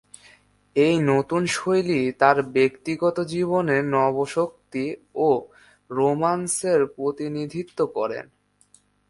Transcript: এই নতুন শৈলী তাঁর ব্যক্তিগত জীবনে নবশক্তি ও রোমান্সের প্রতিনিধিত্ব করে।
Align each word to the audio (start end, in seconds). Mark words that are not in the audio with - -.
এই 0.75 0.95
নতুন 1.05 1.41
শৈলী 1.55 2.01
তাঁর 2.19 2.37
ব্যক্তিগত 2.51 3.17
জীবনে 3.27 3.77
নবশক্তি 3.91 4.85
ও 5.19 5.29
রোমান্সের 5.89 6.79
প্রতিনিধিত্ব 6.95 7.79
করে। 7.95 8.19